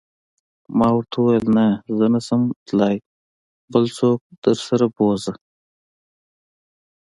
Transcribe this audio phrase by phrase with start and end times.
[0.77, 1.65] ما ورته وویل: نه،
[1.97, 2.95] زه نه شم تلای،
[3.71, 5.33] بل څوک درسره و بوزه.